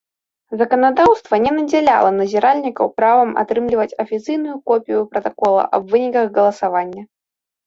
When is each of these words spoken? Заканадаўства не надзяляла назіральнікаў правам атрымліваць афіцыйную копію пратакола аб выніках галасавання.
Заканадаўства 0.59 1.35
не 1.45 1.51
надзяляла 1.57 2.09
назіральнікаў 2.21 2.89
правам 3.01 3.29
атрымліваць 3.43 3.97
афіцыйную 4.05 4.55
копію 4.71 5.01
пратакола 5.13 5.63
аб 5.81 5.95
выніках 5.95 6.25
галасавання. 6.41 7.03